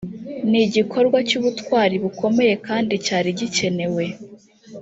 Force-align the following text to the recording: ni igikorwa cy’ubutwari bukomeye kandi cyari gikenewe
ni 0.49 0.59
igikorwa 0.65 1.17
cy’ubutwari 1.27 1.95
bukomeye 2.03 2.53
kandi 2.67 2.93
cyari 3.05 3.29
gikenewe 3.39 4.05